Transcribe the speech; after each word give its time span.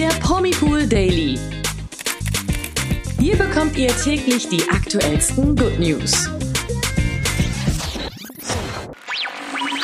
der 0.00 0.08
Promipool 0.20 0.86
Daily. 0.86 1.38
Hier 3.18 3.36
bekommt 3.36 3.76
ihr 3.76 3.94
täglich 3.98 4.48
die 4.48 4.66
aktuellsten 4.70 5.54
Good 5.54 5.78
News. 5.78 6.26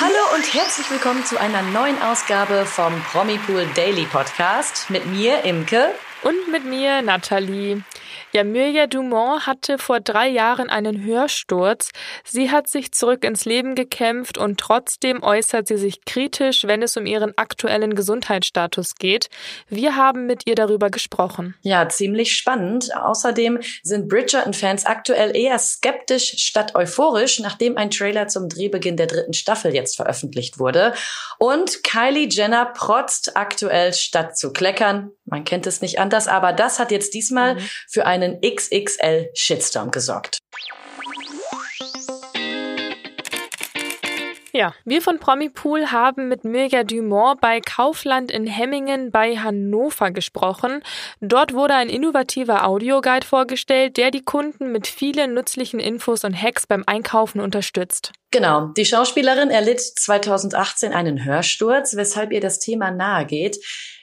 Hallo 0.01 0.23
und 0.35 0.55
herzlich 0.55 0.91
willkommen 0.91 1.23
zu 1.27 1.39
einer 1.39 1.61
neuen 1.61 2.01
Ausgabe 2.01 2.65
vom 2.65 2.99
Promipool 3.13 3.67
Daily 3.75 4.07
Podcast 4.07 4.89
mit 4.89 5.05
mir, 5.05 5.45
Imke. 5.45 5.91
Und 6.23 6.51
mit 6.51 6.65
mir, 6.65 7.03
Nathalie. 7.03 7.83
Ja, 8.33 8.45
Mirja 8.45 8.87
Dumont 8.87 9.47
hatte 9.47 9.79
vor 9.79 10.01
drei 10.01 10.29
Jahren 10.29 10.69
einen 10.69 11.05
Hörsturz. 11.05 11.91
Sie 12.25 12.51
hat 12.51 12.69
sich 12.69 12.93
zurück 12.93 13.25
ins 13.25 13.45
Leben 13.45 13.75
gekämpft 13.75 14.39
und 14.39 14.59
trotzdem 14.59 15.23
äußert 15.23 15.69
sie 15.69 15.77
sich 15.77 16.05
kritisch, 16.05 16.65
wenn 16.65 16.83
es 16.83 16.97
um 16.97 17.07
ihren 17.07 17.37
aktuellen 17.37 17.95
Gesundheitsstatus 17.95 18.95
geht. 18.97 19.29
Wir 19.69 19.97
haben 19.97 20.27
mit 20.27 20.47
ihr 20.47 20.55
darüber 20.55 20.91
gesprochen. 20.91 21.55
Ja, 21.63 21.89
ziemlich 21.89 22.35
spannend. 22.37 22.95
Außerdem 22.97 23.61
sind 23.83 24.09
Bridgerton-Fans 24.09 24.87
aktuell 24.87 25.37
eher 25.37 25.59
skeptisch 25.59 26.35
statt 26.39 26.75
euphorisch, 26.75 27.41
nachdem 27.41 27.77
ein 27.77 27.91
Trailer 27.91 28.29
zum 28.29 28.49
Drehbeginn 28.49 28.97
der 28.97 29.07
dritten 29.07 29.33
Staffel 29.33 29.75
jetzt 29.75 29.97
veröffentlicht 29.97 30.59
wurde. 30.59 30.95
Und 31.39 31.83
Kylie 31.85 32.29
Jenner 32.29 32.67
protzt 32.67 33.37
aktuell 33.37 33.93
statt 33.93 34.37
zu 34.37 34.53
kleckern. 34.53 35.11
Man 35.27 35.45
kennt 35.45 35.67
es 35.67 35.81
nicht 35.81 35.99
anders, 35.99 36.29
aber 36.29 36.53
das 36.53 36.79
hat 36.79 36.91
jetzt 36.91 37.15
diesmal 37.15 37.57
mhm. 37.57 37.69
für 37.89 38.07
eine 38.07 38.17
einen 38.27 38.41
XXL 38.41 39.31
Shitstorm 39.35 39.91
gesorgt. 39.91 40.39
Ja, 44.57 44.73
wir 44.87 45.03
von 45.03 45.19
Promipool 45.19 45.93
haben 45.93 46.29
mit 46.29 46.45
Mirja 46.45 46.83
Dumont 46.83 47.43
bei 47.43 47.61
Kaufland 47.61 48.31
in 48.31 48.47
Hemmingen 48.47 49.11
bei 49.11 49.37
Hannover 49.37 50.11
gesprochen. 50.13 50.83
Dort 51.21 51.53
wurde 51.53 51.75
ein 51.75 51.91
innovativer 51.91 52.67
Audioguide 52.67 53.27
vorgestellt, 53.27 53.99
der 53.99 54.11
die 54.11 54.25
Kunden 54.25 54.73
mit 54.73 54.87
vielen 54.87 55.35
nützlichen 55.35 55.79
Infos 55.79 56.25
und 56.25 56.33
Hacks 56.33 56.67
beim 56.67 56.85
Einkaufen 56.87 57.43
unterstützt. 57.43 58.13
Genau, 58.31 58.69
die 58.69 58.87
Schauspielerin 58.87 59.51
erlitt 59.51 59.83
2018 59.83 60.95
einen 60.95 61.23
Hörsturz, 61.23 61.95
weshalb 61.95 62.33
ihr 62.33 62.41
das 62.41 62.59
Thema 62.59 62.91
nahe 62.91 63.27
geht. 63.27 63.59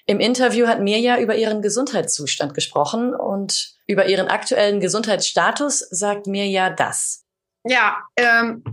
Im 0.05 0.19
Interview 0.19 0.67
hat 0.67 0.81
Mirja 0.81 1.17
über 1.17 1.35
ihren 1.35 1.63
Gesundheitszustand 1.63 2.53
gesprochen 2.53 3.15
und 3.15 3.73
über 3.87 4.05
ihren 4.05 4.27
aktuellen 4.27 4.79
Gesundheitsstatus 4.79 5.79
sagt 5.79 6.27
Mirja 6.27 6.69
das. 6.69 7.23
Ja, 7.65 7.97
ähm, 8.17 8.63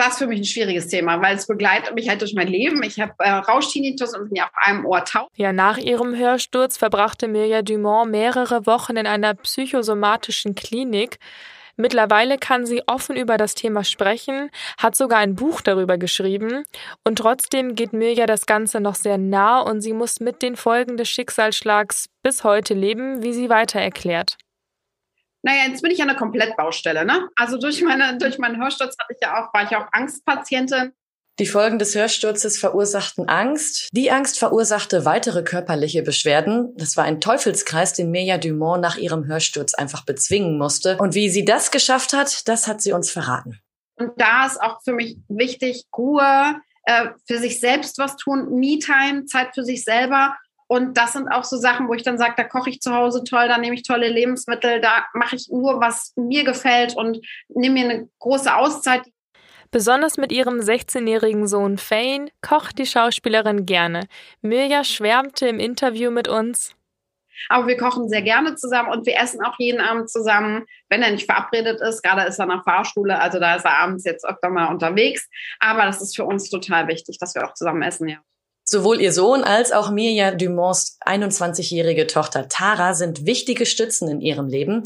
das 0.00 0.14
ist 0.14 0.18
für 0.18 0.26
mich 0.26 0.40
ein 0.40 0.44
schwieriges 0.44 0.88
Thema, 0.88 1.20
weil 1.20 1.36
es 1.36 1.46
begleitet 1.46 1.94
mich 1.94 2.08
halt 2.08 2.22
durch 2.22 2.34
mein 2.34 2.48
Leben. 2.48 2.82
Ich 2.82 2.98
habe 2.98 3.12
äh, 3.18 3.30
Rauschtinnitus 3.30 4.16
und 4.16 4.28
bin 4.28 4.36
ja 4.36 4.44
auf 4.44 4.50
einem 4.54 4.86
Ohr 4.86 5.04
taub. 5.04 5.28
Ja, 5.36 5.52
nach 5.52 5.76
ihrem 5.78 6.16
Hörsturz 6.16 6.76
verbrachte 6.76 7.28
Mirja 7.28 7.62
Dumont 7.62 8.10
mehrere 8.10 8.66
Wochen 8.66 8.96
in 8.96 9.06
einer 9.06 9.34
psychosomatischen 9.34 10.54
Klinik. 10.54 11.18
Mittlerweile 11.76 12.38
kann 12.38 12.66
sie 12.66 12.82
offen 12.86 13.16
über 13.16 13.36
das 13.36 13.54
Thema 13.54 13.84
sprechen, 13.84 14.50
hat 14.78 14.96
sogar 14.96 15.18
ein 15.18 15.34
Buch 15.34 15.60
darüber 15.60 15.96
geschrieben 15.96 16.64
und 17.04 17.18
trotzdem 17.18 17.74
geht 17.74 17.92
Mirja 17.92 18.26
das 18.26 18.44
Ganze 18.46 18.80
noch 18.80 18.94
sehr 18.94 19.16
nah 19.16 19.60
und 19.60 19.80
sie 19.80 19.94
muss 19.94 20.20
mit 20.20 20.42
den 20.42 20.56
Folgen 20.56 20.96
des 20.96 21.08
Schicksalsschlags 21.08 22.06
bis 22.22 22.44
heute 22.44 22.74
leben, 22.74 23.22
wie 23.22 23.32
sie 23.32 23.48
weiter 23.48 23.80
erklärt. 23.80 24.36
Naja, 25.42 25.68
jetzt 25.68 25.82
bin 25.82 25.90
ich 25.90 25.98
ja 25.98 26.04
eine 26.04 26.16
Komplettbaustelle, 26.16 27.04
ne? 27.04 27.28
Also 27.36 27.58
durch 27.58 27.82
meine, 27.82 28.18
durch 28.18 28.38
meinen 28.38 28.62
Hörsturz 28.62 28.96
hatte 28.98 29.14
ich 29.14 29.18
ja 29.22 29.42
auch, 29.42 29.54
war 29.54 29.64
ich 29.64 29.76
auch 29.76 29.86
Angstpatientin. 29.92 30.92
Die 31.38 31.46
Folgen 31.46 31.78
des 31.78 31.94
Hörsturzes 31.94 32.58
verursachten 32.58 33.26
Angst. 33.30 33.88
Die 33.92 34.10
Angst 34.10 34.38
verursachte 34.38 35.06
weitere 35.06 35.42
körperliche 35.42 36.02
Beschwerden. 36.02 36.74
Das 36.76 36.98
war 36.98 37.04
ein 37.04 37.18
Teufelskreis, 37.18 37.94
den 37.94 38.10
Mirja 38.10 38.36
Dumont 38.36 38.82
nach 38.82 38.98
ihrem 38.98 39.26
Hörsturz 39.26 39.72
einfach 39.72 40.04
bezwingen 40.04 40.58
musste. 40.58 40.98
Und 40.98 41.14
wie 41.14 41.30
sie 41.30 41.46
das 41.46 41.70
geschafft 41.70 42.12
hat, 42.12 42.46
das 42.46 42.66
hat 42.66 42.82
sie 42.82 42.92
uns 42.92 43.10
verraten. 43.10 43.58
Und 43.96 44.12
da 44.18 44.44
ist 44.44 44.60
auch 44.60 44.82
für 44.82 44.92
mich 44.92 45.16
wichtig, 45.28 45.84
Ruhe, 45.96 46.60
äh, 46.84 47.06
für 47.26 47.38
sich 47.38 47.58
selbst 47.58 47.96
was 47.96 48.16
tun, 48.16 48.58
Me-Time, 48.58 49.24
Zeit 49.24 49.54
für 49.54 49.64
sich 49.64 49.82
selber 49.84 50.36
und 50.70 50.96
das 50.96 51.14
sind 51.14 51.26
auch 51.26 51.42
so 51.42 51.56
Sachen, 51.56 51.88
wo 51.88 51.94
ich 51.94 52.04
dann 52.04 52.16
sage, 52.16 52.34
da 52.36 52.44
koche 52.44 52.70
ich 52.70 52.80
zu 52.80 52.94
Hause 52.94 53.24
toll, 53.24 53.48
da 53.48 53.58
nehme 53.58 53.74
ich 53.74 53.82
tolle 53.82 54.08
Lebensmittel, 54.08 54.80
da 54.80 55.04
mache 55.14 55.34
ich 55.34 55.48
nur, 55.50 55.80
was 55.80 56.12
mir 56.14 56.44
gefällt 56.44 56.96
und 56.96 57.18
nehme 57.48 57.74
mir 57.74 57.90
eine 57.90 58.08
große 58.20 58.54
Auszeit. 58.54 59.02
Besonders 59.72 60.16
mit 60.16 60.30
ihrem 60.30 60.60
16-jährigen 60.60 61.48
Sohn 61.48 61.76
Fane 61.76 62.28
kocht 62.40 62.78
die 62.78 62.86
Schauspielerin 62.86 63.66
gerne. 63.66 64.06
Mirja 64.42 64.84
schwärmte 64.84 65.48
im 65.48 65.58
Interview 65.58 66.12
mit 66.12 66.28
uns. 66.28 66.76
Aber 67.48 67.66
wir 67.66 67.76
kochen 67.76 68.08
sehr 68.08 68.22
gerne 68.22 68.54
zusammen 68.54 68.92
und 68.92 69.06
wir 69.06 69.16
essen 69.16 69.44
auch 69.44 69.58
jeden 69.58 69.80
Abend 69.80 70.08
zusammen, 70.08 70.66
wenn 70.88 71.02
er 71.02 71.10
nicht 71.10 71.26
verabredet 71.26 71.80
ist. 71.80 72.00
Gerade 72.00 72.28
ist 72.28 72.38
er 72.38 72.46
nach 72.46 72.62
Fahrschule, 72.62 73.18
also 73.18 73.40
da 73.40 73.56
ist 73.56 73.64
er 73.64 73.76
abends 73.76 74.04
jetzt 74.04 74.24
öfter 74.24 74.50
mal 74.50 74.68
unterwegs. 74.68 75.28
Aber 75.58 75.84
das 75.86 76.00
ist 76.00 76.14
für 76.14 76.26
uns 76.26 76.48
total 76.48 76.86
wichtig, 76.86 77.18
dass 77.18 77.34
wir 77.34 77.44
auch 77.44 77.54
zusammen 77.54 77.82
essen, 77.82 78.06
ja. 78.06 78.18
Sowohl 78.72 79.00
ihr 79.00 79.12
Sohn 79.12 79.42
als 79.42 79.72
auch 79.72 79.90
Mirja 79.90 80.30
Dumonts 80.30 80.96
21-jährige 81.04 82.06
Tochter 82.06 82.48
Tara 82.48 82.94
sind 82.94 83.26
wichtige 83.26 83.66
Stützen 83.66 84.08
in 84.08 84.20
ihrem 84.20 84.46
Leben. 84.46 84.84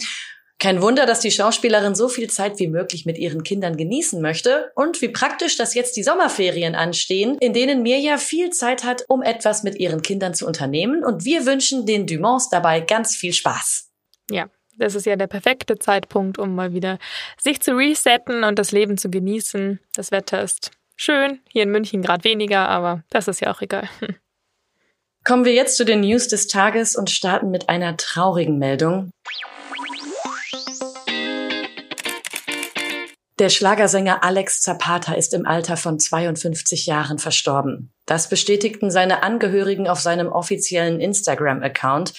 Kein 0.59 0.81
Wunder, 0.81 1.05
dass 1.05 1.21
die 1.21 1.31
Schauspielerin 1.31 1.95
so 1.95 2.09
viel 2.09 2.31
Zeit 2.31 2.59
wie 2.59 2.69
möglich 2.69 3.05
mit 3.05 3.19
ihren 3.19 3.43
Kindern 3.43 3.77
genießen 3.77 4.23
möchte 4.23 4.73
und 4.75 5.03
wie 5.03 5.11
praktisch, 5.11 5.59
dass 5.59 5.75
jetzt 5.75 5.99
die 5.99 6.03
Sommerferien 6.03 6.75
anstehen, 6.75 7.37
in 7.41 7.53
denen 7.53 7.83
Mirja 7.83 8.17
viel 8.17 8.49
Zeit 8.49 8.85
hat, 8.85 9.05
um 9.07 9.21
etwas 9.21 9.65
mit 9.65 9.79
ihren 9.79 10.01
Kindern 10.01 10.33
zu 10.33 10.47
unternehmen 10.47 11.05
und 11.05 11.27
wir 11.27 11.45
wünschen 11.45 11.85
den 11.85 12.07
Dumonts 12.07 12.49
dabei 12.49 12.81
ganz 12.81 13.15
viel 13.15 13.35
Spaß. 13.35 13.91
Ja, 14.31 14.49
das 14.79 14.95
ist 14.95 15.05
ja 15.05 15.17
der 15.17 15.27
perfekte 15.27 15.79
Zeitpunkt, 15.79 16.39
um 16.39 16.55
mal 16.55 16.73
wieder 16.73 16.99
sich 17.37 17.61
zu 17.61 17.77
resetten 17.77 18.45
und 18.45 18.59
das 18.59 18.73
Leben 18.73 18.97
zu 18.97 19.11
genießen. 19.11 19.79
Das 19.95 20.11
Wetter 20.11 20.43
ist 20.43 20.71
Schön, 20.97 21.41
hier 21.51 21.65
in 21.65 21.71
München 21.71 22.03
gerade 22.03 22.25
weniger, 22.25 22.69
aber 22.69 23.03
das 23.11 23.29
ist 23.29 23.41
ja 23.41 23.53
auch 23.53 23.61
egal. 23.61 23.89
Kommen 25.25 25.45
wir 25.45 25.55
jetzt 25.55 25.77
zu 25.77 25.85
den 25.85 26.01
News 26.01 26.29
des 26.29 26.49
Tages 26.49 26.97
und 26.97 27.11
starten 27.11 27.51
mit 27.51 27.69
einer 27.69 27.97
traurigen 27.97 28.59
Meldung. 28.59 29.11
Der 33.41 33.49
Schlagersänger 33.49 34.23
Alex 34.23 34.61
Zapata 34.61 35.15
ist 35.15 35.35
im 35.35 35.45
Alter 35.45 35.77
von 35.77 35.99
52 35.99 36.87
Jahren 36.87 37.19
verstorben. 37.19 37.93
Das 38.07 38.29
bestätigten 38.29 38.93
seine 38.93 39.25
Angehörigen 39.25 39.89
auf 39.89 39.99
seinem 39.99 40.29
offiziellen 40.29 41.01
Instagram-Account. 41.01 42.13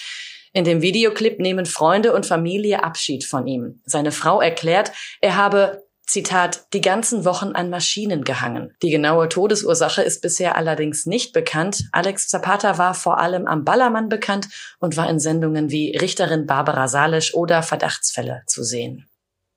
In 0.52 0.64
dem 0.64 0.82
Videoclip 0.82 1.38
nehmen 1.38 1.64
Freunde 1.64 2.12
und 2.12 2.26
Familie 2.26 2.84
Abschied 2.84 3.24
von 3.24 3.46
ihm. 3.46 3.80
Seine 3.86 4.12
Frau 4.12 4.42
erklärt, 4.42 4.92
er 5.20 5.36
habe 5.36 5.85
Zitat, 6.06 6.72
die 6.72 6.80
ganzen 6.80 7.24
Wochen 7.24 7.52
an 7.52 7.68
Maschinen 7.68 8.22
gehangen. 8.22 8.72
Die 8.82 8.90
genaue 8.90 9.28
Todesursache 9.28 10.02
ist 10.02 10.22
bisher 10.22 10.56
allerdings 10.56 11.04
nicht 11.04 11.32
bekannt. 11.32 11.88
Alex 11.92 12.28
Zapata 12.28 12.78
war 12.78 12.94
vor 12.94 13.18
allem 13.18 13.46
am 13.46 13.64
Ballermann 13.64 14.08
bekannt 14.08 14.48
und 14.78 14.96
war 14.96 15.10
in 15.10 15.18
Sendungen 15.18 15.70
wie 15.70 15.96
Richterin 15.96 16.46
Barbara 16.46 16.88
Salisch 16.88 17.34
oder 17.34 17.62
Verdachtsfälle 17.62 18.42
zu 18.46 18.62
sehen. 18.62 19.08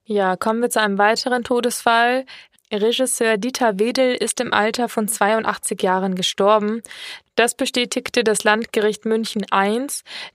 Ja, 0.06 0.38
kommen 0.38 0.60
wir 0.62 0.72
zu 0.72 0.82
einem 0.82 0.98
weiteren 0.98 1.44
Todesfall. 1.44 2.26
Regisseur 2.72 3.38
Dieter 3.38 3.80
Wedel 3.80 4.13
ist 4.13 4.40
im 4.40 4.53
Alter 4.53 4.90
von 4.90 5.07
82 5.07 5.81
Jahren 5.81 6.13
gestorben. 6.13 6.84
Das 7.35 7.56
bestätigte 7.56 8.24
das 8.24 8.44
Landgericht 8.44 9.06
München 9.06 9.46
I. 9.53 9.88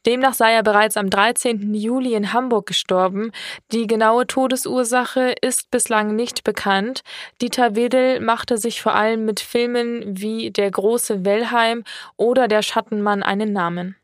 Demnach 0.05 0.35
sei 0.35 0.53
er 0.53 0.65
bereits 0.65 0.97
am 0.97 1.11
13. 1.11 1.75
Juli 1.75 2.15
in 2.15 2.33
Hamburg 2.33 2.67
gestorben. 2.67 3.31
Die 3.73 3.87
genaue 3.87 4.27
Todesursache 4.27 5.35
ist 5.41 5.71
bislang 5.71 6.17
nicht 6.17 6.43
bekannt. 6.43 7.03
Dieter 7.41 7.77
Wedel 7.77 8.21
machte 8.21 8.59
sich 8.59 8.83
vor 8.83 8.95
allem 8.95 9.25
mit 9.25 9.39
Filmen 9.39 10.03
wie 10.07 10.51
Der 10.51 10.71
große 10.71 11.25
Wellheim 11.25 11.85
oder 12.17 12.49
Der 12.49 12.63
Schattenmann 12.63 13.23
einen 13.23 13.53
Namen. 13.53 13.97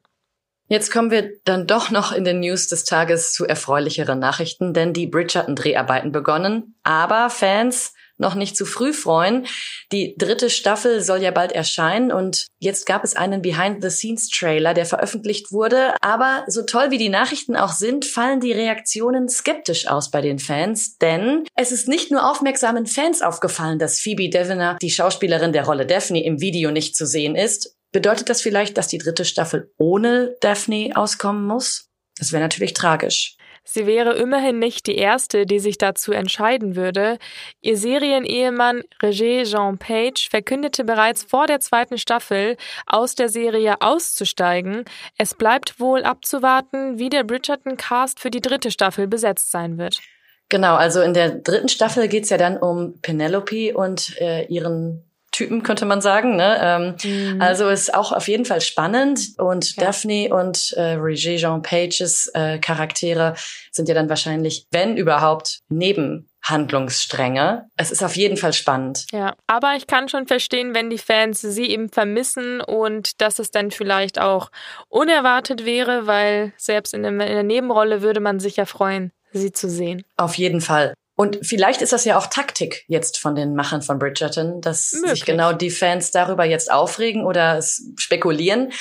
Jetzt 0.68 0.92
kommen 0.92 1.10
wir 1.10 1.32
dann 1.44 1.66
doch 1.66 1.90
noch 1.90 2.12
in 2.12 2.24
den 2.24 2.38
News 2.38 2.68
des 2.68 2.84
Tages 2.84 3.32
zu 3.32 3.44
erfreulicheren 3.44 4.20
Nachrichten, 4.20 4.72
denn 4.72 4.92
die 4.92 5.08
Bridgerton-Dreharbeiten 5.08 6.12
begonnen. 6.12 6.76
Aber 6.84 7.28
Fans 7.28 7.92
noch 8.20 8.34
nicht 8.34 8.56
zu 8.56 8.66
früh 8.66 8.92
freuen. 8.92 9.46
Die 9.92 10.14
dritte 10.16 10.50
Staffel 10.50 11.00
soll 11.00 11.22
ja 11.22 11.30
bald 11.30 11.52
erscheinen 11.52 12.12
und 12.12 12.46
jetzt 12.58 12.86
gab 12.86 13.02
es 13.02 13.16
einen 13.16 13.42
Behind-the-Scenes-Trailer, 13.42 14.74
der 14.74 14.86
veröffentlicht 14.86 15.52
wurde. 15.52 15.94
Aber 16.00 16.44
so 16.46 16.62
toll 16.62 16.90
wie 16.90 16.98
die 16.98 17.08
Nachrichten 17.08 17.56
auch 17.56 17.72
sind, 17.72 18.04
fallen 18.04 18.40
die 18.40 18.52
Reaktionen 18.52 19.28
skeptisch 19.28 19.88
aus 19.88 20.10
bei 20.10 20.20
den 20.20 20.38
Fans, 20.38 20.98
denn 20.98 21.44
es 21.56 21.72
ist 21.72 21.88
nicht 21.88 22.10
nur 22.10 22.30
aufmerksamen 22.30 22.86
Fans 22.86 23.22
aufgefallen, 23.22 23.78
dass 23.78 24.00
Phoebe 24.00 24.28
Deviner, 24.28 24.76
die 24.80 24.90
Schauspielerin 24.90 25.52
der 25.52 25.64
Rolle 25.64 25.86
Daphne, 25.86 26.24
im 26.24 26.40
Video 26.40 26.70
nicht 26.70 26.96
zu 26.96 27.06
sehen 27.06 27.34
ist. 27.34 27.76
Bedeutet 27.92 28.28
das 28.28 28.40
vielleicht, 28.40 28.78
dass 28.78 28.86
die 28.86 28.98
dritte 28.98 29.24
Staffel 29.24 29.72
ohne 29.76 30.36
Daphne 30.40 30.92
auskommen 30.94 31.46
muss? 31.46 31.88
Das 32.18 32.32
wäre 32.32 32.42
natürlich 32.42 32.74
tragisch. 32.74 33.36
Sie 33.72 33.86
wäre 33.86 34.14
immerhin 34.16 34.58
nicht 34.58 34.86
die 34.86 34.96
erste, 34.96 35.46
die 35.46 35.60
sich 35.60 35.78
dazu 35.78 36.12
entscheiden 36.12 36.76
würde. 36.76 37.18
Ihr 37.60 37.76
Serienehemann 37.76 38.82
Roger 39.02 39.44
Jean 39.44 39.78
Page 39.78 40.28
verkündete 40.28 40.84
bereits 40.84 41.24
vor 41.24 41.46
der 41.46 41.60
zweiten 41.60 41.98
Staffel, 41.98 42.56
aus 42.86 43.14
der 43.14 43.28
Serie 43.28 43.80
auszusteigen. 43.80 44.84
Es 45.18 45.34
bleibt 45.34 45.78
wohl 45.78 46.02
abzuwarten, 46.02 46.98
wie 46.98 47.08
der 47.08 47.24
Bridgerton-Cast 47.24 48.20
für 48.20 48.30
die 48.30 48.40
dritte 48.40 48.70
Staffel 48.70 49.06
besetzt 49.06 49.50
sein 49.50 49.78
wird. 49.78 50.00
Genau, 50.48 50.74
also 50.74 51.00
in 51.00 51.14
der 51.14 51.30
dritten 51.30 51.68
Staffel 51.68 52.08
geht's 52.08 52.30
ja 52.30 52.36
dann 52.36 52.56
um 52.56 53.00
Penelope 53.00 53.72
und 53.74 54.20
äh, 54.20 54.46
ihren 54.46 55.04
Typen, 55.32 55.62
könnte 55.62 55.86
man 55.86 56.00
sagen. 56.00 56.36
Ne? 56.36 56.58
Ähm, 56.60 57.34
mhm. 57.34 57.40
Also 57.40 57.68
ist 57.68 57.94
auch 57.94 58.12
auf 58.12 58.28
jeden 58.28 58.44
Fall 58.44 58.60
spannend. 58.60 59.20
Und 59.38 59.76
ja. 59.76 59.84
Daphne 59.84 60.34
und 60.34 60.72
äh, 60.76 60.94
Roger 60.94 61.36
Jean 61.36 61.62
Pages 61.62 62.30
äh, 62.34 62.58
Charaktere 62.58 63.34
sind 63.70 63.88
ja 63.88 63.94
dann 63.94 64.08
wahrscheinlich, 64.08 64.66
wenn 64.70 64.96
überhaupt, 64.96 65.60
neben 65.68 66.28
Handlungsstränge. 66.42 67.68
Es 67.76 67.90
ist 67.90 68.02
auf 68.02 68.16
jeden 68.16 68.36
Fall 68.36 68.52
spannend. 68.52 69.06
Ja, 69.12 69.34
aber 69.46 69.74
ich 69.76 69.86
kann 69.86 70.08
schon 70.08 70.26
verstehen, 70.26 70.74
wenn 70.74 70.90
die 70.90 70.98
Fans 70.98 71.40
sie 71.40 71.66
eben 71.66 71.90
vermissen 71.90 72.60
und 72.60 73.20
dass 73.20 73.38
es 73.38 73.50
dann 73.50 73.70
vielleicht 73.70 74.18
auch 74.18 74.50
unerwartet 74.88 75.64
wäre, 75.64 76.06
weil 76.06 76.52
selbst 76.56 76.94
in 76.94 77.02
der 77.02 77.42
Nebenrolle 77.42 78.02
würde 78.02 78.20
man 78.20 78.40
sich 78.40 78.56
ja 78.56 78.64
freuen, 78.64 79.12
sie 79.32 79.52
zu 79.52 79.68
sehen. 79.68 80.02
Auf 80.16 80.34
jeden 80.36 80.60
Fall. 80.60 80.94
Und 81.20 81.38
vielleicht 81.42 81.82
ist 81.82 81.92
das 81.92 82.06
ja 82.06 82.16
auch 82.16 82.28
Taktik 82.28 82.86
jetzt 82.88 83.18
von 83.18 83.34
den 83.34 83.54
Machern 83.54 83.82
von 83.82 83.98
Bridgerton, 83.98 84.62
dass 84.62 84.94
Möglich. 84.94 85.10
sich 85.10 85.26
genau 85.26 85.52
die 85.52 85.68
Fans 85.68 86.12
darüber 86.12 86.46
jetzt 86.46 86.72
aufregen 86.72 87.26
oder 87.26 87.62
spekulieren. 87.98 88.72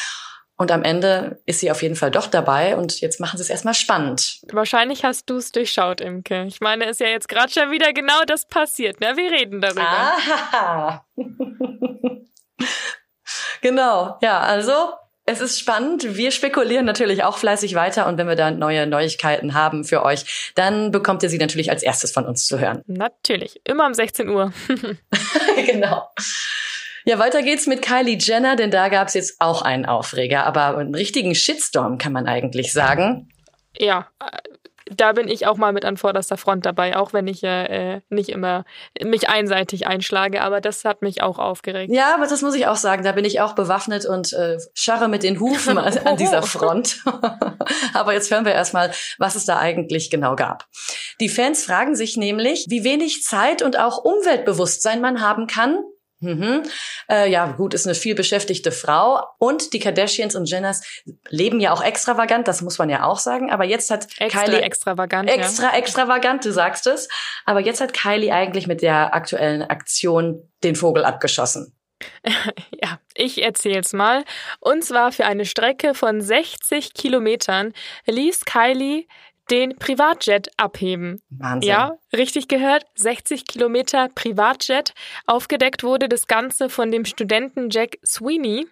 Und 0.56 0.72
am 0.72 0.84
Ende 0.84 1.42
ist 1.46 1.60
sie 1.60 1.70
auf 1.70 1.82
jeden 1.82 1.98
Fall 1.98 2.12
doch 2.12 2.28
dabei 2.28 2.78
und 2.78 3.02
jetzt 3.02 3.20
machen 3.20 3.36
sie 3.36 3.44
es 3.44 3.50
erstmal 3.50 3.74
spannend. 3.74 4.40
Wahrscheinlich 4.54 5.04
hast 5.04 5.30
du 5.30 5.36
es 5.36 5.52
durchschaut, 5.52 6.00
Imke. 6.00 6.46
Ich 6.46 6.62
meine, 6.62 6.86
ist 6.86 7.02
ja 7.02 7.08
jetzt 7.08 7.28
gerade 7.28 7.52
schon 7.52 7.72
wieder 7.72 7.92
genau 7.92 8.24
das 8.26 8.48
passiert. 8.48 9.02
Ne? 9.02 9.18
Wir 9.18 9.32
reden 9.32 9.60
darüber. 9.60 9.84
Ah. 9.84 11.06
genau, 13.62 14.18
ja, 14.22 14.40
also 14.40 14.94
es 15.30 15.42
ist 15.42 15.60
spannend. 15.60 16.18
Wir 16.18 16.32
spekulieren 16.32 16.86
natürlich 16.86 17.24
auch 17.24 17.38
fleißig 17.38 17.76
weiter 17.76 18.08
und 18.08 18.18
wenn 18.18 18.28
wir 18.28 18.36
da 18.36 18.50
neue 18.50 18.88
Neuigkeiten 18.88 19.54
haben 19.54 19.84
für 19.84 20.04
euch, 20.04 20.52
dann 20.56 20.90
bekommt 20.90 21.22
ihr 21.22 21.30
sie 21.30 21.38
natürlich 21.38 21.70
als 21.70 21.84
erstes 21.84 22.12
von 22.12 22.26
uns 22.26 22.48
zu 22.48 22.60
hören. 22.60 22.82
Natürlich, 22.88 23.62
immer 23.64 23.86
um 23.86 23.94
16 23.94 24.28
Uhr. 24.28 24.52
genau. 25.68 26.10
Ja, 27.06 27.20
weiter 27.20 27.44
geht's 27.44 27.68
mit 27.68 27.84
Kylie 27.84 28.18
Jenner, 28.18 28.56
denn 28.56 28.72
da 28.72 28.90
gab's 28.90 29.14
jetzt 29.14 29.40
auch 29.40 29.62
einen 29.62 29.86
Aufreger, 29.86 30.46
aber 30.48 30.78
einen 30.78 30.96
richtigen 30.96 31.36
Shitstorm 31.36 32.00
kann 32.00 32.12
man 32.12 32.28
eigentlich 32.28 32.74
sagen. 32.74 33.30
Ja, 33.78 34.08
da 34.96 35.14
bin 35.14 35.28
ich 35.28 35.48
auch 35.48 35.58
mal 35.58 35.74
mit 35.74 35.86
an 35.86 35.98
vorderster 35.98 36.38
Front 36.38 36.66
dabei, 36.66 36.98
auch 36.98 37.14
wenn 37.14 37.28
ich 37.28 37.44
äh, 37.44 38.02
nicht 38.10 38.30
immer 38.30 38.66
mich 39.04 39.30
einseitig 39.30 39.88
einschlage, 39.88 40.42
aber 40.42 40.62
das 40.62 40.86
hat 40.86 41.02
mich 41.02 41.22
auch 41.22 41.40
aufgeregt. 41.40 41.94
Ja, 41.94 42.16
aber 42.16 42.28
das 42.28 42.42
muss 42.42 42.56
ich 42.56 42.68
auch 42.68 42.76
sagen, 42.76 43.04
da 43.04 43.12
bin 43.12 43.26
ich 43.26 43.42
auch 43.42 43.54
bewaffnet 43.54 44.06
und 44.06 44.34
äh, 44.34 44.58
scharre 44.74 45.08
mit 45.08 45.24
den 45.24 45.40
Hufen 45.40 45.78
an 45.78 46.16
dieser 46.18 46.44
Front. 46.44 47.04
aber 47.94 48.14
jetzt 48.14 48.32
hören 48.32 48.46
wir 48.46 48.54
erstmal, 48.54 48.92
was 49.18 49.36
es 49.36 49.46
da 49.46 49.60
eigentlich 49.60 50.10
genau 50.10 50.36
gab. 50.36 50.66
Die 51.20 51.30
Fans 51.30 51.64
fragen 51.64 51.96
sich 51.96 52.18
nämlich, 52.18 52.66
wie 52.70 52.84
wenig 52.84 53.24
Zeit 53.24 53.62
und 53.62 53.78
auch 53.78 54.04
Umweltbewusstsein 54.04 55.02
man 55.02 55.22
haben 55.22 55.48
kann, 55.48 55.80
Mhm. 56.20 56.64
Äh, 57.10 57.30
ja, 57.30 57.52
gut, 57.52 57.74
ist 57.74 57.86
eine 57.86 57.96
viel 57.96 58.16
beschäftigte 58.16 58.72
Frau. 58.72 59.24
Und 59.38 59.74
die 59.74 59.80
Kardashians 59.80 60.36
und 60.36 60.50
Jenners 60.50 60.82
leben 61.30 61.60
ja 61.60 61.72
auch 61.72 61.84
extravagant, 61.84 62.48
das 62.48 62.62
muss 62.62 62.78
man 62.78 62.90
ja 62.90 63.04
auch 63.04 63.20
sagen. 63.20 63.52
Aber 63.52 63.64
jetzt 63.64 63.90
hat 63.90 64.08
extra 64.20 64.44
Kylie 64.44 64.62
extravagant. 64.62 65.30
Extra 65.30 65.72
ja. 65.72 65.78
extravagant, 65.78 66.46
du 66.46 66.52
sagst 66.52 66.88
es. 66.88 67.08
Aber 67.46 67.60
jetzt 67.60 67.82
hat 67.82 67.94
Kylie 67.94 68.34
eigentlich 68.34 68.68
mit 68.68 68.82
der 68.82 69.14
aktuellen 69.14 69.62
Aktion 69.62 70.50
den 70.64 70.76
Vogel 70.76 71.06
abgeschossen. 71.06 71.74
Ja, 72.82 73.00
ich 73.14 73.44
erzähl's 73.44 73.92
mal. 73.92 74.24
Und 74.60 74.84
zwar 74.84 75.12
für 75.12 75.26
eine 75.26 75.46
Strecke 75.46 75.94
von 75.94 76.22
60 76.22 76.94
Kilometern 76.94 77.74
ließ 78.06 78.46
Kylie 78.46 79.06
den 79.52 79.76
Privatjet 79.78 80.50
abheben. 80.58 81.22
Wahnsinn. 81.30 81.70
Ja, 81.70 81.98
richtig 82.14 82.48
gehört. 82.48 82.86
60 82.96 83.46
Kilometer 83.46 84.10
Privatjet. 84.14 84.94
Aufgedeckt 85.26 85.84
wurde 85.84 86.10
das 86.10 86.28
Ganze 86.28 86.70
von 86.70 86.92
dem 86.92 87.06
Studenten 87.06 87.70
Jack 87.70 87.98
Sweeney. 88.06 88.68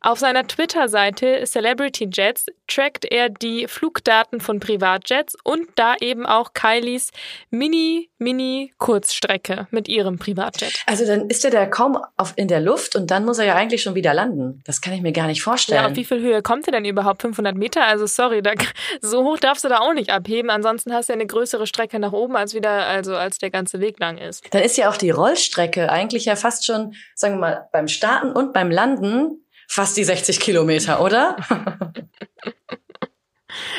Auf 0.00 0.18
seiner 0.18 0.46
Twitter-Seite 0.46 1.44
Celebrity 1.44 2.08
Jets 2.12 2.46
trackt 2.66 3.04
er 3.04 3.28
die 3.28 3.66
Flugdaten 3.66 4.40
von 4.40 4.60
Privatjets 4.60 5.36
und 5.42 5.68
da 5.74 5.94
eben 6.00 6.26
auch 6.26 6.52
Kylies 6.52 7.10
Mini, 7.50 8.10
Mini 8.18 8.72
Kurzstrecke 8.78 9.66
mit 9.70 9.88
ihrem 9.88 10.18
Privatjet. 10.18 10.84
Also 10.86 11.06
dann 11.06 11.28
ist 11.28 11.44
er 11.44 11.50
da 11.50 11.66
kaum 11.66 11.98
auf, 12.16 12.34
in 12.36 12.48
der 12.48 12.60
Luft 12.60 12.96
und 12.96 13.10
dann 13.10 13.24
muss 13.24 13.38
er 13.38 13.46
ja 13.46 13.54
eigentlich 13.54 13.82
schon 13.82 13.94
wieder 13.94 14.14
landen. 14.14 14.62
Das 14.64 14.80
kann 14.80 14.92
ich 14.92 15.02
mir 15.02 15.12
gar 15.12 15.26
nicht 15.26 15.42
vorstellen. 15.42 15.82
Ja, 15.82 15.88
auf 15.88 15.96
wie 15.96 16.04
viel 16.04 16.20
Höhe 16.20 16.42
kommt 16.42 16.66
er 16.68 16.72
denn 16.72 16.84
überhaupt? 16.84 17.22
500 17.22 17.56
Meter? 17.56 17.84
Also 17.84 18.06
sorry, 18.06 18.42
da, 18.42 18.52
so 19.00 19.24
hoch 19.24 19.38
darfst 19.38 19.64
du 19.64 19.68
da 19.68 19.78
auch 19.78 19.94
nicht 19.94 20.10
abheben. 20.10 20.50
Ansonsten 20.50 20.92
hast 20.92 21.08
du 21.08 21.12
ja 21.12 21.16
eine 21.16 21.26
größere 21.26 21.66
Strecke 21.66 21.98
nach 21.98 22.12
oben 22.12 22.36
als 22.36 22.54
wieder, 22.54 22.86
also 22.86 23.16
als 23.16 23.38
der 23.38 23.50
ganze 23.50 23.80
Weg 23.80 23.98
lang 23.98 24.18
ist. 24.18 24.44
Dann 24.52 24.62
ist 24.62 24.76
ja 24.76 24.90
auch 24.90 24.96
die 24.96 25.10
Rollstrecke 25.10 25.90
eigentlich 25.90 26.26
ja 26.26 26.36
fast 26.36 26.64
schon, 26.64 26.94
sagen 27.14 27.34
wir 27.34 27.40
mal, 27.40 27.68
beim 27.72 27.88
Starten 27.88 28.32
und 28.32 28.52
beim 28.52 28.70
Landen 28.70 29.44
fast 29.68 29.96
die 29.96 30.04
60 30.04 30.40
Kilometer, 30.40 31.00
oder? 31.00 31.36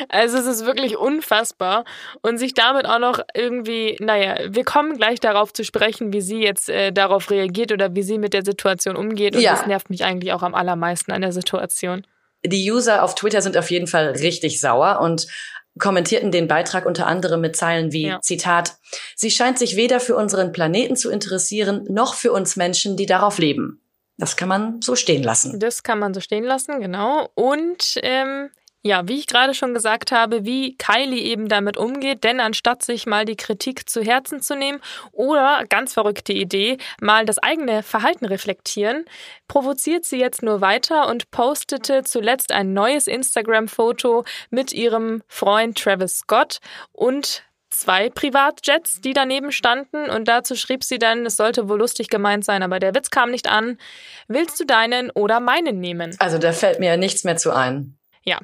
Also 0.08 0.38
es 0.38 0.46
ist 0.46 0.66
wirklich 0.66 0.96
unfassbar 0.96 1.84
und 2.22 2.38
sich 2.38 2.54
damit 2.54 2.86
auch 2.86 2.98
noch 2.98 3.20
irgendwie, 3.34 3.96
naja, 4.00 4.36
wir 4.48 4.64
kommen 4.64 4.96
gleich 4.96 5.20
darauf 5.20 5.52
zu 5.52 5.64
sprechen, 5.64 6.12
wie 6.12 6.20
sie 6.20 6.42
jetzt 6.42 6.68
äh, 6.68 6.92
darauf 6.92 7.30
reagiert 7.30 7.72
oder 7.72 7.94
wie 7.94 8.02
sie 8.02 8.18
mit 8.18 8.34
der 8.34 8.44
Situation 8.44 8.96
umgeht 8.96 9.36
und 9.36 9.42
ja. 9.42 9.52
das 9.52 9.66
nervt 9.66 9.90
mich 9.90 10.04
eigentlich 10.04 10.32
auch 10.32 10.42
am 10.42 10.54
allermeisten 10.54 11.12
an 11.12 11.22
der 11.22 11.32
Situation. 11.32 12.06
Die 12.44 12.70
User 12.70 13.04
auf 13.04 13.14
Twitter 13.14 13.42
sind 13.42 13.56
auf 13.56 13.70
jeden 13.70 13.86
Fall 13.86 14.08
richtig 14.08 14.60
sauer 14.60 15.00
und 15.00 15.26
kommentierten 15.78 16.32
den 16.32 16.48
Beitrag 16.48 16.84
unter 16.86 17.06
anderem 17.06 17.40
mit 17.40 17.56
Zeilen 17.56 17.92
wie 17.92 18.08
ja. 18.08 18.20
Zitat, 18.20 18.76
sie 19.14 19.30
scheint 19.30 19.58
sich 19.58 19.76
weder 19.76 20.00
für 20.00 20.16
unseren 20.16 20.52
Planeten 20.52 20.96
zu 20.96 21.10
interessieren, 21.10 21.86
noch 21.88 22.14
für 22.14 22.32
uns 22.32 22.56
Menschen, 22.56 22.96
die 22.96 23.06
darauf 23.06 23.38
leben. 23.38 23.80
Das 24.20 24.36
kann 24.36 24.48
man 24.50 24.82
so 24.82 24.96
stehen 24.96 25.22
lassen. 25.22 25.58
Das 25.58 25.82
kann 25.82 25.98
man 25.98 26.12
so 26.12 26.20
stehen 26.20 26.44
lassen, 26.44 26.78
genau. 26.78 27.30
Und 27.34 27.94
ähm, 28.02 28.50
ja, 28.82 29.08
wie 29.08 29.18
ich 29.18 29.26
gerade 29.26 29.54
schon 29.54 29.74
gesagt 29.74 30.12
habe, 30.12 30.44
wie 30.44 30.76
Kylie 30.76 31.22
eben 31.22 31.48
damit 31.48 31.76
umgeht, 31.78 32.22
denn 32.22 32.38
anstatt 32.40 32.82
sich 32.82 33.06
mal 33.06 33.24
die 33.24 33.36
Kritik 33.36 33.88
zu 33.88 34.02
Herzen 34.02 34.40
zu 34.40 34.56
nehmen 34.56 34.80
oder, 35.12 35.64
ganz 35.68 35.94
verrückte 35.94 36.32
Idee, 36.32 36.78
mal 37.00 37.24
das 37.24 37.38
eigene 37.38 37.82
Verhalten 37.82 38.26
reflektieren, 38.26 39.04
provoziert 39.48 40.04
sie 40.04 40.18
jetzt 40.18 40.42
nur 40.42 40.60
weiter 40.60 41.08
und 41.08 41.30
postete 41.30 42.04
zuletzt 42.04 42.52
ein 42.52 42.72
neues 42.74 43.06
Instagram-Foto 43.06 44.24
mit 44.50 44.72
ihrem 44.72 45.22
Freund 45.28 45.78
Travis 45.78 46.18
Scott 46.18 46.60
und 46.92 47.42
zwei 47.70 48.10
Privatjets, 48.10 49.00
die 49.00 49.12
daneben 49.12 49.52
standen 49.52 50.10
und 50.10 50.28
dazu 50.28 50.54
schrieb 50.56 50.84
sie 50.84 50.98
dann, 50.98 51.24
es 51.24 51.36
sollte 51.36 51.68
wohl 51.68 51.78
lustig 51.78 52.08
gemeint 52.08 52.44
sein, 52.44 52.62
aber 52.62 52.78
der 52.78 52.94
Witz 52.94 53.10
kam 53.10 53.30
nicht 53.30 53.48
an. 53.48 53.78
Willst 54.28 54.60
du 54.60 54.64
deinen 54.64 55.10
oder 55.10 55.40
meinen 55.40 55.80
nehmen? 55.80 56.14
Also 56.18 56.38
da 56.38 56.52
fällt 56.52 56.80
mir 56.80 56.96
nichts 56.96 57.24
mehr 57.24 57.36
zu 57.36 57.52
ein. 57.52 57.96
Ja. 58.24 58.38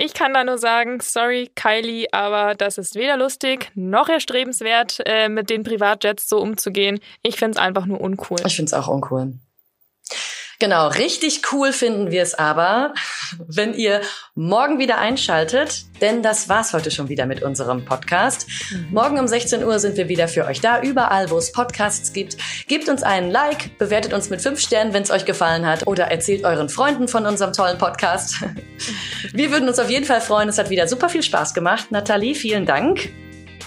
Ich 0.00 0.14
kann 0.14 0.32
da 0.32 0.44
nur 0.44 0.58
sagen, 0.58 1.00
sorry 1.00 1.50
Kylie, 1.56 2.06
aber 2.12 2.54
das 2.54 2.78
ist 2.78 2.94
weder 2.94 3.16
lustig 3.16 3.72
noch 3.74 4.08
erstrebenswert, 4.08 5.00
äh, 5.04 5.28
mit 5.28 5.50
den 5.50 5.64
Privatjets 5.64 6.28
so 6.28 6.38
umzugehen. 6.38 7.00
Ich 7.24 7.36
finde 7.36 7.58
es 7.58 7.64
einfach 7.64 7.84
nur 7.84 8.00
uncool. 8.00 8.38
Ich 8.46 8.54
finde 8.54 8.70
es 8.70 8.74
auch 8.74 8.86
uncool. 8.86 9.34
Genau, 10.60 10.88
richtig 10.88 11.42
cool 11.52 11.72
finden 11.72 12.10
wir 12.10 12.20
es 12.20 12.34
aber, 12.34 12.92
wenn 13.46 13.74
ihr 13.74 14.00
morgen 14.34 14.80
wieder 14.80 14.98
einschaltet, 14.98 15.84
denn 16.00 16.20
das 16.20 16.48
war's 16.48 16.72
heute 16.72 16.90
schon 16.90 17.08
wieder 17.08 17.26
mit 17.26 17.44
unserem 17.44 17.84
Podcast. 17.84 18.48
Mhm. 18.72 18.88
Morgen 18.90 19.20
um 19.20 19.28
16 19.28 19.62
Uhr 19.62 19.78
sind 19.78 19.96
wir 19.96 20.08
wieder 20.08 20.26
für 20.26 20.46
euch 20.46 20.60
da, 20.60 20.82
überall, 20.82 21.30
wo 21.30 21.38
es 21.38 21.52
Podcasts 21.52 22.12
gibt. 22.12 22.36
Gebt 22.66 22.88
uns 22.88 23.04
einen 23.04 23.30
Like, 23.30 23.78
bewertet 23.78 24.12
uns 24.12 24.30
mit 24.30 24.42
fünf 24.42 24.58
Sternen, 24.58 24.92
wenn 24.92 25.04
es 25.04 25.12
euch 25.12 25.24
gefallen 25.24 25.64
hat, 25.64 25.86
oder 25.86 26.06
erzählt 26.06 26.44
euren 26.44 26.68
Freunden 26.68 27.06
von 27.06 27.24
unserem 27.24 27.52
tollen 27.52 27.78
Podcast. 27.78 28.34
Wir 29.32 29.52
würden 29.52 29.68
uns 29.68 29.78
auf 29.78 29.90
jeden 29.90 30.06
Fall 30.06 30.20
freuen. 30.20 30.48
Es 30.48 30.58
hat 30.58 30.70
wieder 30.70 30.88
super 30.88 31.08
viel 31.08 31.22
Spaß 31.22 31.54
gemacht. 31.54 31.92
Nathalie, 31.92 32.34
vielen 32.34 32.66
Dank. 32.66 33.10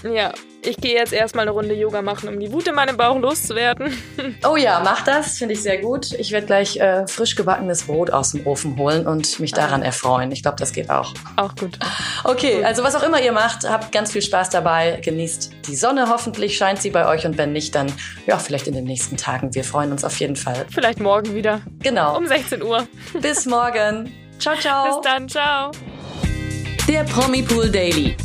Ja, 0.03 0.33
ich 0.63 0.77
gehe 0.77 0.95
jetzt 0.95 1.13
erstmal 1.13 1.43
eine 1.43 1.51
Runde 1.51 1.73
Yoga 1.73 2.01
machen, 2.01 2.29
um 2.29 2.39
die 2.39 2.51
Wut 2.51 2.67
in 2.67 2.75
meinem 2.75 2.97
Bauch 2.97 3.17
loszuwerden. 3.17 3.93
Oh 4.43 4.55
ja, 4.55 4.81
mach 4.83 5.03
das, 5.03 5.37
finde 5.37 5.53
ich 5.53 5.61
sehr 5.61 5.77
gut. 5.77 6.13
Ich 6.13 6.31
werde 6.31 6.47
gleich 6.47 6.77
äh, 6.77 7.05
frisch 7.07 7.35
gebackenes 7.35 7.83
Brot 7.83 8.09
aus 8.09 8.31
dem 8.31 8.45
Ofen 8.47 8.77
holen 8.77 9.05
und 9.05 9.39
mich 9.39 9.51
daran 9.51 9.83
erfreuen. 9.83 10.31
Ich 10.31 10.41
glaube, 10.41 10.57
das 10.57 10.73
geht 10.73 10.89
auch. 10.89 11.13
Auch 11.35 11.55
gut. 11.55 11.77
Okay, 12.23 12.63
also 12.63 12.83
was 12.83 12.95
auch 12.95 13.03
immer 13.03 13.21
ihr 13.21 13.31
macht, 13.31 13.69
habt 13.69 13.91
ganz 13.91 14.11
viel 14.11 14.21
Spaß 14.21 14.49
dabei. 14.49 14.99
Genießt 15.03 15.51
die 15.67 15.75
Sonne, 15.75 16.09
hoffentlich 16.09 16.57
scheint 16.57 16.81
sie 16.81 16.89
bei 16.89 17.07
euch 17.07 17.25
und 17.25 17.37
wenn 17.37 17.53
nicht, 17.53 17.75
dann 17.75 17.91
ja, 18.25 18.39
vielleicht 18.39 18.67
in 18.67 18.73
den 18.73 18.85
nächsten 18.85 19.17
Tagen. 19.17 19.53
Wir 19.53 19.63
freuen 19.63 19.91
uns 19.91 20.03
auf 20.03 20.19
jeden 20.19 20.35
Fall. 20.35 20.65
Vielleicht 20.69 20.99
morgen 20.99 21.35
wieder. 21.35 21.61
Genau. 21.79 22.17
Um 22.17 22.25
16 22.25 22.63
Uhr. 22.63 22.87
Bis 23.21 23.45
morgen. 23.45 24.11
Ciao, 24.39 24.55
ciao. 24.55 24.85
Bis 24.85 25.01
dann, 25.03 25.29
ciao. 25.29 25.71
Der 26.87 27.03
Promi 27.03 27.43
Pool 27.43 27.69
Daily 27.69 28.15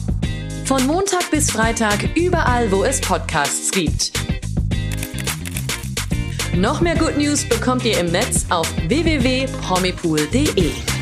Von 0.66 0.84
Montag 0.84 1.30
bis 1.30 1.48
Freitag 1.48 2.16
überall, 2.16 2.68
wo 2.72 2.82
es 2.82 3.00
Podcasts 3.00 3.70
gibt. 3.70 4.10
Noch 6.56 6.80
mehr 6.80 6.96
Good 6.96 7.16
News 7.16 7.44
bekommt 7.44 7.84
ihr 7.84 8.00
im 8.00 8.06
Netz 8.06 8.46
auf 8.48 8.68
www.promipool.de. 8.88 10.95